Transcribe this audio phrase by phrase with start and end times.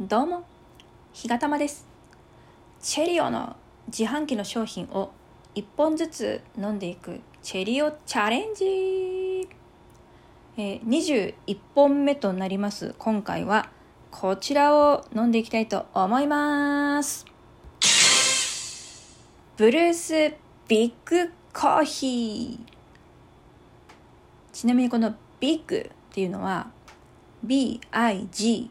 [0.00, 0.42] どうも、
[1.12, 1.86] ひがたまです。
[2.80, 3.54] チェリオの
[3.86, 5.12] 自販機の商品を
[5.54, 9.48] 1本ずつ飲んでいくチェリオチャレンジ、
[10.56, 12.96] えー、21本目となります。
[12.98, 13.70] 今回は
[14.10, 17.24] こちらを飲んでいきたいと思います。
[19.56, 20.34] ブルース
[20.66, 22.72] ビッグコーヒー。
[24.52, 26.72] ちなみにこのビッグっていうのは
[27.46, 28.70] BIG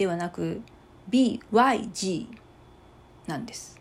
[0.00, 0.62] ではなく
[1.10, 2.26] BYG
[3.26, 3.78] なんです。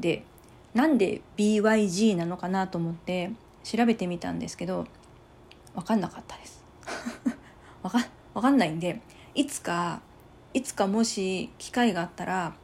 [0.00, 0.24] で
[0.72, 3.30] なんで BYG なのかなと思って
[3.62, 4.86] 調べてみたんですけど
[5.74, 6.64] 分かんなかったです
[7.82, 9.02] わか分かんないんで
[9.34, 10.00] いつか
[10.54, 12.54] いつかもし機会があったら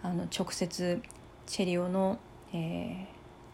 [0.00, 1.02] あの直接
[1.46, 2.20] チェリオの、
[2.52, 3.06] えー、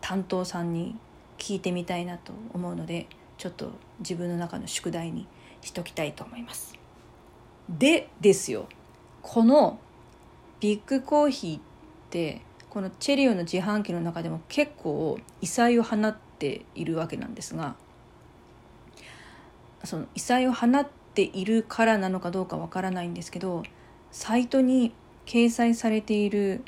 [0.03, 0.99] 担当さんに
[1.39, 3.07] 聞いてみたいなと思うので
[3.39, 5.27] ちょっと自分の中の宿題に
[5.63, 6.76] しときたいと思います。
[7.69, 8.69] でですよ
[9.23, 9.79] この
[10.61, 11.61] ビッグコーヒーっ
[12.11, 17.75] てこのチェリオの自販機の中でも結構異彩を放っているわけなんですが
[19.85, 23.63] その異彩を放っているからなのかどうかわからないんですけど
[24.11, 24.93] サイトに
[25.27, 26.63] 掲載されている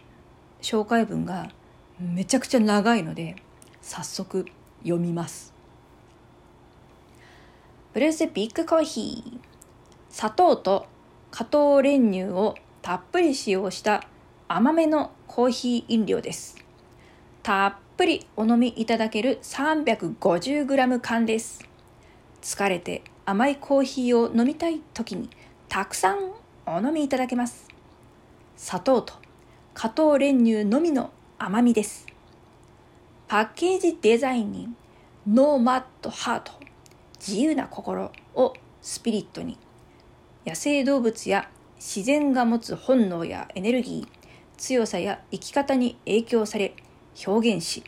[0.63, 1.51] 紹介文が
[1.99, 3.37] めちゃくちゃ長いので
[3.81, 4.47] 早速
[4.83, 5.55] 読みます。
[7.95, 9.48] ブルースビッグコーヒー
[10.11, 10.87] 砂糖と
[11.31, 14.07] 加糖練乳をたっぷり使用した
[14.49, 16.57] 甘めのコーヒー飲料です。
[17.43, 21.61] たっぷりお飲みいただける 350g 缶です。
[22.41, 25.29] 疲れて甘いコーヒーを飲みたい時に
[25.69, 26.33] たくさん
[26.67, 27.69] お飲みいただけます。
[28.57, 29.15] 砂糖と
[29.75, 32.07] 加糖練乳のみの甘みです。
[33.29, 34.69] パッケージデザインに
[35.27, 36.53] ノーマットハート
[37.21, 39.59] 自由な心をスピリットに
[40.49, 44.19] 野生動物や自然が持つ本能やエネルギー
[44.57, 46.75] 強さや生き方に影響され
[47.27, 47.85] 表現し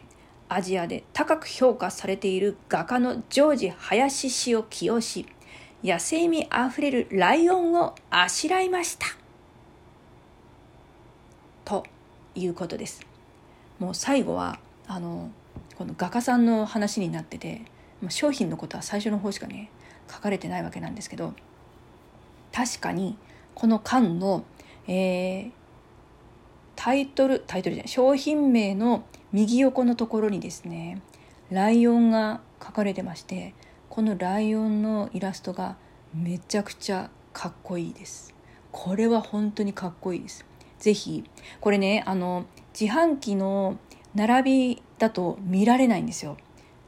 [0.51, 5.25] アジアで高く評価されている画家のジョージ林氏を起用し
[5.83, 9.07] 野生味あふれるライオンをあしらいました。
[11.65, 11.85] と
[12.35, 13.01] いうことです。
[13.79, 15.31] もう最後はあの
[15.79, 17.63] この画家さんの話になってて
[18.11, 19.71] 商品のことは最初の方しかね
[20.11, 21.33] 書かれてないわけなんですけど
[22.53, 23.17] 確かに
[23.55, 24.45] この缶の、
[24.87, 25.51] えー、
[26.77, 31.01] タイトルタイトルじゃない商品名の右横のところにですね
[31.51, 33.55] ライオンが書かれてまして
[33.89, 35.77] このライオンのイラストが
[36.15, 38.35] めちゃくちゃかっこいいです。
[38.73, 40.45] これは本当にかっこいいです。
[40.79, 41.25] ぜひ
[41.61, 42.47] これねあの
[42.79, 43.79] 自販機の
[44.15, 46.37] 並びだと見られないんですよ。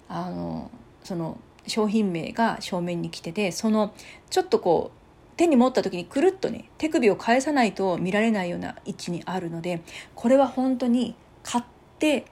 [0.08, 0.70] あの
[1.04, 3.94] その商品名が正面に来ててその
[4.30, 5.01] ちょっとこう
[5.37, 9.82] 手に持った時にくるっとね手首を返さないと見られないような位置にあるので
[10.15, 11.65] これは本当に買っ
[11.98, 12.26] て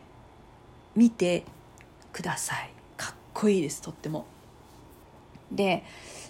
[0.95, 1.45] みて
[2.13, 2.71] ください。
[2.97, 4.27] かっこいいですとっても。
[5.53, 5.85] で、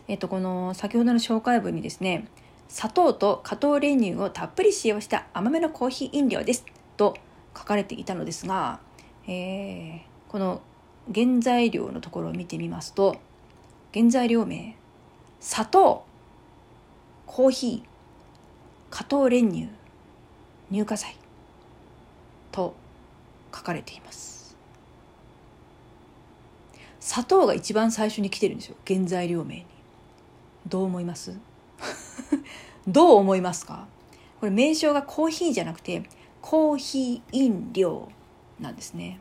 [0.08, 2.28] えっと、この先ほどの紹介文にですね
[2.68, 6.64] 砂糖と加糖練乳をたっぷり使用した甘めのコーヒー飲料です
[6.96, 7.16] と
[7.56, 8.80] 書かれていたのですが、
[9.26, 10.60] えー、この
[11.12, 13.16] 原材料のところを見てみますと
[13.92, 14.76] 原材料名
[15.40, 16.09] 砂糖。
[17.32, 17.82] コーヒー
[18.90, 19.68] 加糖練乳
[20.68, 21.14] 乳化剤
[22.50, 22.74] と
[23.54, 24.56] 書かれています。
[26.98, 29.66] 砂糖が一番最初に来てるんですよ原材料名に。
[30.66, 31.38] どう思います？
[32.88, 33.86] どう思いますか？
[34.40, 36.02] これ名称がコーヒーじゃなくて
[36.42, 38.08] コーヒー飲料
[38.58, 39.20] なんですね。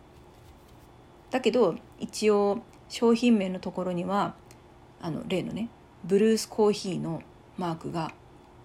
[1.29, 4.33] だけど一応商品名のところには
[4.99, 5.69] あの例のね
[6.03, 7.21] ブルースコーヒーの
[7.59, 8.11] マークが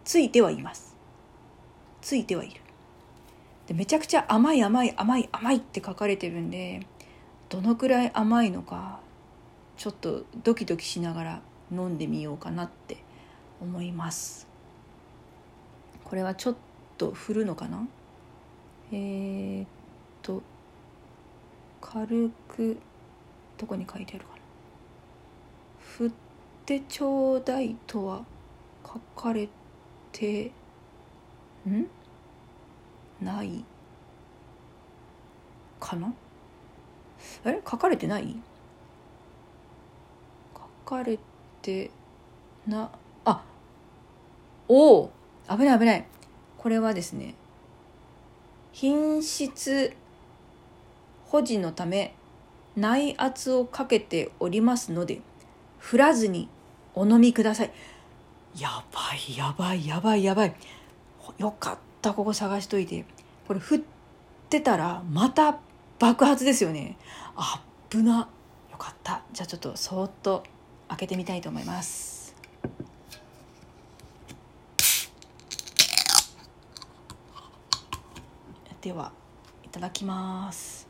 [0.05, 0.97] ついてはいます。
[2.01, 2.61] ついてはいる。
[3.67, 6.87] でめちゃくちゃ甘い甘い甘い甘いって書かれてるんで
[7.49, 9.01] どのくらい甘いのか
[9.77, 11.41] ちょっとドキドキしながら
[11.73, 12.99] 飲んでみようかなって
[13.61, 14.47] 思います。
[16.05, 16.57] これはちょっ
[16.99, 17.89] と振るのかな？
[18.93, 19.67] えー、っ
[20.23, 20.43] と
[21.81, 22.79] 軽く
[23.59, 24.41] どこに書いてあるかな？
[25.79, 26.11] 振っ
[26.67, 28.25] てちょうだいとは
[29.17, 29.49] 書かれ
[30.13, 30.53] て
[31.69, 31.87] ん？
[33.21, 33.65] ない。
[35.81, 36.13] かな？
[37.45, 38.37] あれ書かれてない？
[40.55, 41.19] 書かれ
[41.63, 41.91] て
[42.67, 42.91] な
[43.25, 43.43] あ
[44.69, 45.13] おお
[45.49, 46.07] 危ない危ない。
[46.59, 47.35] これはですね
[48.73, 49.95] 品質
[51.27, 52.15] 保持のため
[52.77, 55.21] 内圧をかけておりますので
[55.79, 56.49] 振らずに
[56.95, 57.73] お飲みください
[58.59, 60.55] やばいやばいやばいやばい。
[61.39, 63.05] よかったここ探しといて。
[63.49, 63.81] これ振っ
[64.49, 65.59] てたらまた
[65.99, 66.97] 爆発ですよね。
[67.37, 68.29] あっぶな。
[68.71, 69.23] よかった。
[69.33, 70.45] じゃあちょっとそっと
[70.89, 72.35] 開けてみたいと思います。
[78.81, 79.13] では
[79.65, 80.84] いただきます。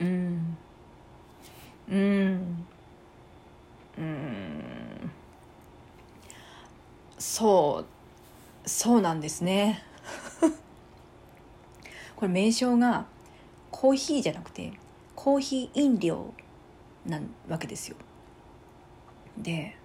[0.00, 0.56] うん。
[1.88, 2.66] うん。
[3.98, 5.10] うん。
[7.18, 8.68] そう。
[8.68, 9.82] そうなんですね。
[12.16, 13.06] これ名称が
[13.70, 14.72] コーヒーじゃなくて
[15.14, 16.32] コーヒー飲料
[17.04, 17.96] なわけですよ。
[19.38, 19.76] で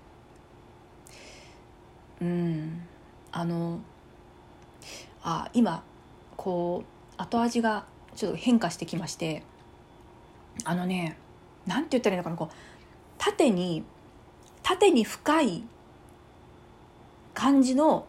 [2.21, 2.81] うん。
[3.31, 3.79] あの
[5.23, 5.83] あ今
[6.37, 7.85] こう後味が
[8.15, 9.43] ちょっと変化してきまして。
[10.65, 11.17] あのね
[11.65, 12.55] なんて言ったらいいのかなこう
[13.17, 13.83] 縦に
[14.63, 15.63] 縦に深い
[17.33, 18.05] 感じの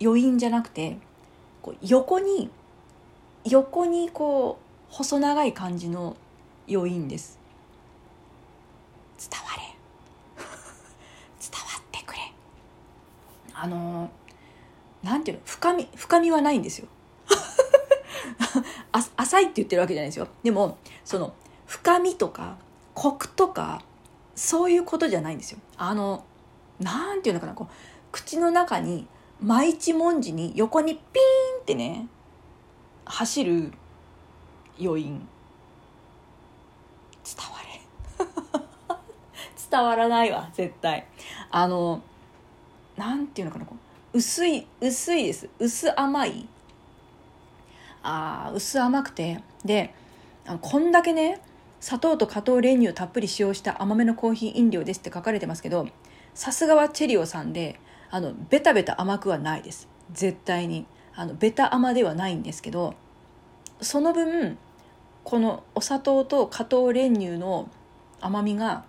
[0.00, 0.98] 余韻じゃなくて
[1.62, 2.50] こう横に
[3.44, 6.16] 横にこう細長い感じの
[6.68, 7.38] 余韻です。
[9.18, 9.62] 伝われ。
[11.40, 12.32] 伝わってくれ。
[13.54, 14.10] あの
[15.02, 16.88] なんていうの深み深みはないんですよ。
[19.16, 20.28] 浅いって言ってるわけじゃないですよ。
[20.42, 21.32] でもその
[21.70, 22.56] 深みとか
[22.94, 23.80] コクとか
[24.34, 25.60] そういうことじゃないんですよ。
[25.76, 26.24] あの
[26.80, 27.74] なんていうのかなこう
[28.10, 29.06] 口の中に
[29.40, 32.08] 毎一文字に横にピーンってね
[33.04, 33.72] 走る
[34.80, 35.28] 余韻。
[37.24, 38.98] 伝われ。
[39.70, 41.06] 伝わらないわ絶対。
[41.52, 42.02] あの
[42.96, 43.76] なんていうのかなこ
[44.12, 45.48] う薄い薄いです。
[45.60, 46.48] 薄甘い。
[48.02, 49.40] あ薄甘くて。
[49.64, 49.94] で
[50.60, 51.40] こんだけね
[51.80, 55.88] 砂糖と加糖練乳をたっぷり使用した甘めのコーヒー飲料ですって書かれてますけど
[56.34, 57.80] さすがはチェリオさんで
[58.10, 59.88] あのベタベタ甘くはないです。
[60.12, 60.86] 絶対に。
[61.14, 62.94] あのベタ甘ではないんですけど
[63.80, 64.56] その分
[65.24, 67.68] このお砂糖と加糖練乳の
[68.20, 68.84] 甘みが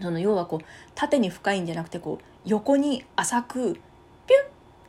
[0.00, 0.64] その要はこう
[0.94, 3.78] 縦に深いんじゃなくてこう横に浅くピュンっ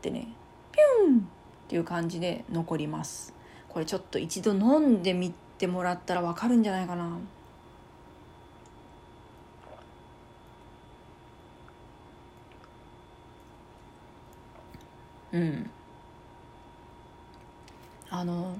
[0.01, 0.27] てね
[0.71, 1.21] ピュンっ
[1.67, 3.33] ていう感じで残ります。
[3.69, 7.19] これちょっと一度飲んでみてもらったらわかるんじゃないかな。
[15.33, 15.69] うん。
[18.09, 18.57] あの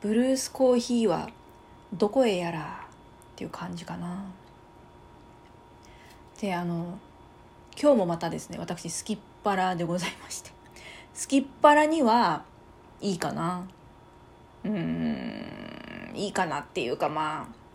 [0.00, 1.28] ブルースコーヒーは
[1.92, 2.86] どこへやら
[3.34, 4.24] っていう感じかな。
[6.40, 6.98] であの
[7.80, 10.50] 今日もまたですね私スキッパラでございまして。
[11.12, 12.44] スキッパラには
[13.02, 13.66] いいかな。
[14.64, 15.55] うん。
[16.16, 17.66] いいかなっていうかまあ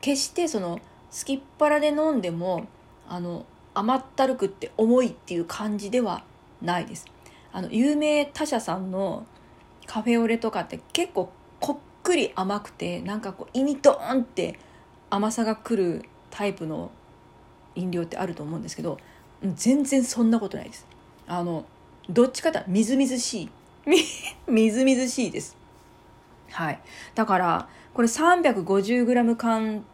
[0.00, 2.66] 決してそのすきっ腹で飲んでも
[3.08, 6.24] あの甘ったるくって重いっていう感じでは
[6.62, 7.06] ないです。
[7.52, 9.26] あの有名他社さんの
[9.86, 14.58] カフェオレとかって結構こっくり甘くてなんかこう胃にドーンって
[15.10, 16.90] 甘さがくるタイプの
[17.74, 18.98] 飲料ってあると思うんですけど
[19.42, 20.86] 全然そんなことないです。
[21.26, 21.64] あの
[22.08, 23.50] どっちかとみずみずしい。
[24.48, 25.56] みずみずしいです。
[26.56, 26.80] はい。
[27.14, 29.84] だから、これ 350g 缶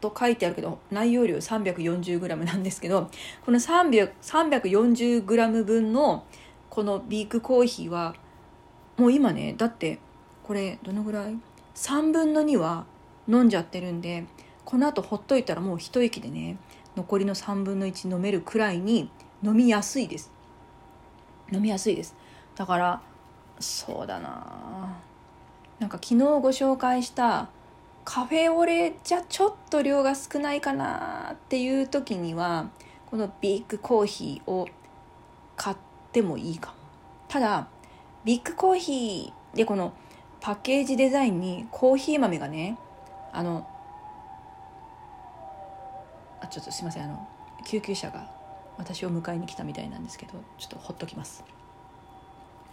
[0.00, 3.10] と書いてあるけど、内容量 340g なんですけど、
[3.44, 6.24] この 340g 分の
[6.70, 8.14] このビークコーヒーは、
[8.96, 9.98] もう今ね、だって、
[10.44, 11.36] これどのぐらい
[11.74, 12.86] ?3 分の2は
[13.26, 14.24] 飲んじゃってるんで、
[14.64, 16.58] この後ほっといたらもう一息でね、
[16.94, 19.10] 残りの3分の1飲めるくらいに
[19.42, 20.30] 飲みやすいです。
[21.50, 22.14] 飲みやすいです。
[22.54, 23.02] だから、
[23.58, 25.02] そうだな
[25.78, 27.48] なんか昨日ご紹介した
[28.04, 32.68] カフェオレじゃちょっと量が少ないかなっていう時には
[33.10, 34.68] このビッグコーヒーを
[35.56, 35.76] 買っ
[36.12, 36.76] てもいいかも。
[37.28, 37.68] ただ
[38.24, 39.92] ビッグコーヒーでこの
[40.40, 42.78] パッケージデザインにコーヒー豆がね
[43.32, 43.66] あの
[46.40, 47.28] あちょっとすいませんあの
[47.66, 48.30] 救急車が
[48.76, 51.44] 私を迎えに来たみたいなんですけどちょっとほっときます。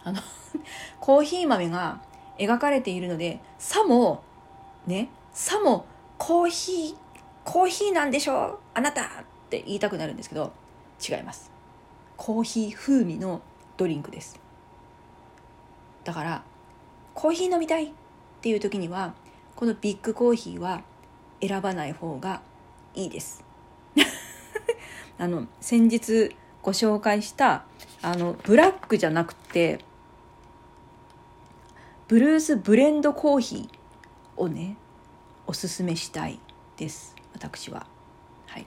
[0.04, 0.20] あの
[1.00, 2.00] コーヒー豆が
[2.38, 4.22] 描かれているのでさも
[4.86, 5.86] ねさも
[6.18, 6.96] コーヒー
[7.44, 9.06] コーヒーなんでしょうあなたっ
[9.50, 10.52] て言いたくなるんですけど
[11.06, 11.50] 違います。
[12.16, 13.42] コーヒー風味の
[13.76, 14.38] ドリンクです。
[16.04, 16.42] だから
[17.14, 17.90] コーヒー飲みたいっ
[18.40, 19.14] ていう時には
[19.56, 20.82] このビッグコーヒーは
[21.40, 22.42] 選ばない方が
[22.94, 23.44] いいです。
[25.18, 27.64] あの先日ご紹介した
[28.00, 29.84] あのブラックじゃなくて
[32.08, 34.76] ブルースブレンドコーヒーをね
[35.46, 36.38] おすすめしたい
[36.76, 37.14] です。
[37.32, 37.86] 私は。
[38.46, 38.66] はい。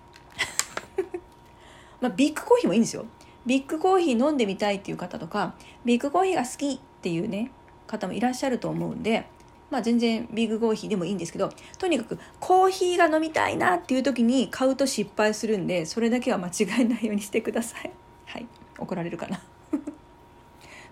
[2.02, 3.06] まあビッグコーヒーもいいんですよ。
[3.46, 7.52] ビッグコーヒー飲んでみたいっていう方とかビッグコーヒーが好きっていうね
[7.86, 9.28] 方もいらっしゃると思うんで
[9.70, 17.92] まあ全然ビッグコーヒーでもいいんですけどとにかくコーヒーが飲みたいなっていう時に買うと失敗するんでそれだけは間違えないようにしてください。
[18.26, 18.48] はい。
[18.80, 19.42] 怒られるかな。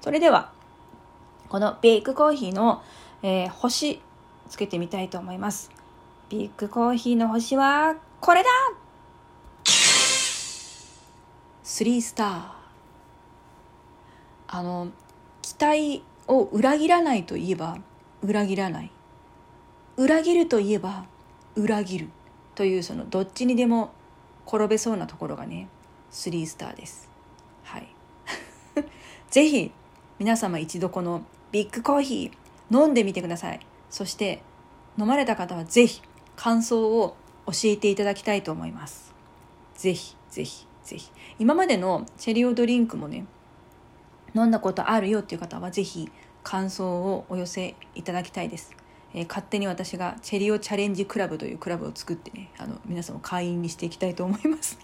[0.02, 0.54] それでは
[1.54, 2.82] このビッグコーヒーの、
[3.22, 4.02] えー、星
[4.50, 5.70] つけてみたいと思います。
[6.28, 8.50] ビッグコーヒーの星はこれだ
[11.64, 12.44] ！3スター。
[14.48, 14.88] あの
[15.44, 17.78] 期待を裏切らないといえば
[18.24, 18.92] 裏切らない。
[19.96, 21.06] 裏切るといえば
[21.56, 22.10] 裏切る。
[22.56, 23.94] というそのどっちにでも
[24.48, 25.68] 転べそうなところがね
[26.12, 27.12] 3スターです。
[27.62, 27.88] はい。
[29.30, 29.72] ぜひ
[30.18, 31.22] 皆様一度この
[31.54, 34.42] ビッグコーヒー飲んでみてくださいそして
[35.00, 36.02] 飲まれた方はぜひ
[36.36, 39.14] 感想を教えていただきたいと思います
[39.76, 43.26] ぜひぜひぜひ今までのチェリオドリンクもね
[44.36, 46.12] 飲んだことあるよっていう方はぜひ
[46.44, 48.76] 感想をお寄せいただきたいです。
[49.14, 54.78] えー、勝手に私がチェリオチャレンジクラブというクラブを作ってね、あの、皆さんを会員にしていきたいと思います。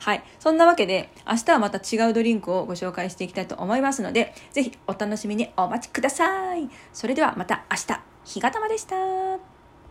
[0.00, 0.22] はい。
[0.38, 6.68] そんなわけで、明日はまた違うドリンクをご紹介していきたいと思いますので、ぜひお楽しみにお待ちください。
[6.92, 9.49] それではまた明日、日がたまでした。